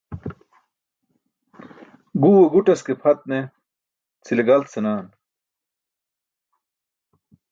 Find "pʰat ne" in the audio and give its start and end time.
3.01-3.37